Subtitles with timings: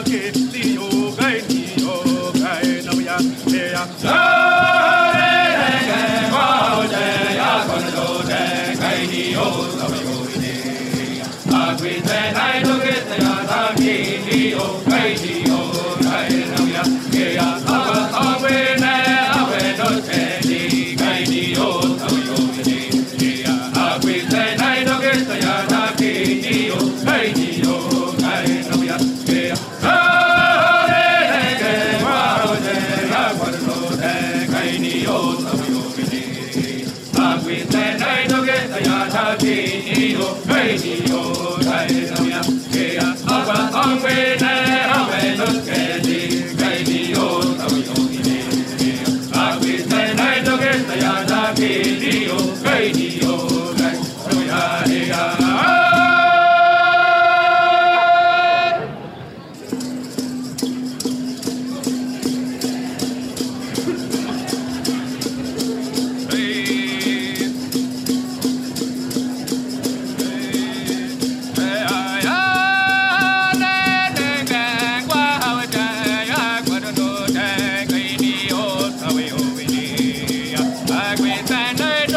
[0.00, 0.49] again.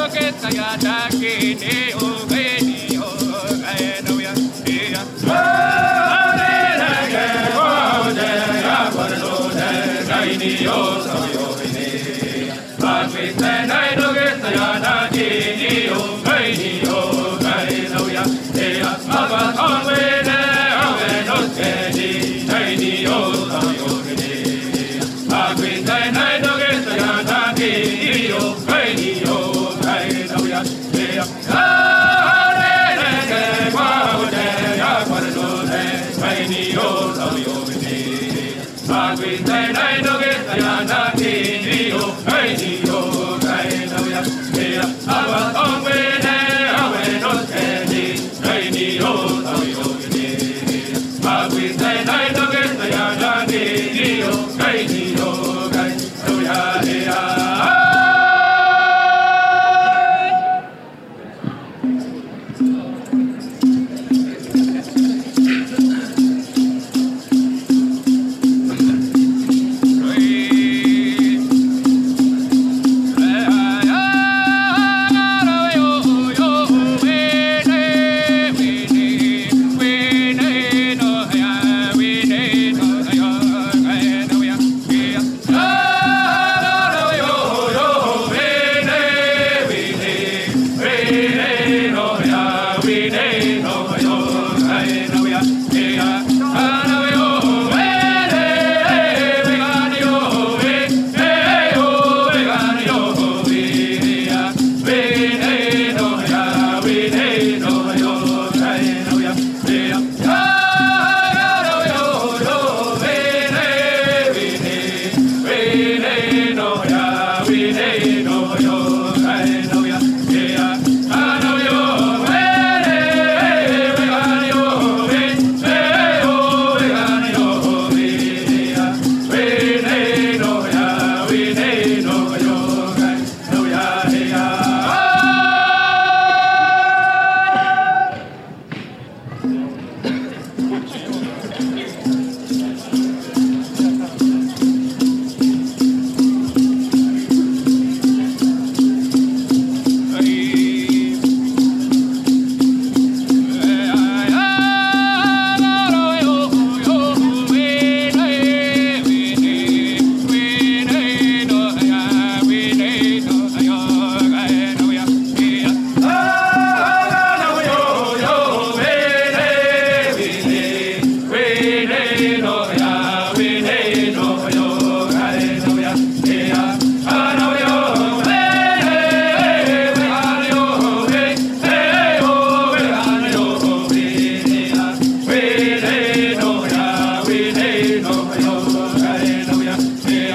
[0.09, 1.94] けた矢だけで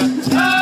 [0.09, 0.58] Hey!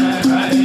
[0.00, 0.59] right.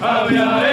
[0.00, 0.69] habe ja